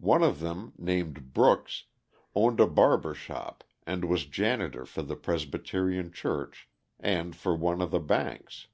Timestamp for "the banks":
7.92-8.66